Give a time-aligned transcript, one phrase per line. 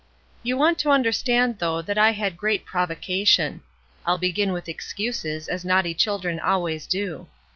[0.41, 3.61] "You want to understand though that I had great provocation.
[4.03, 7.27] (I'll begin with excuses, as naughty children always do.)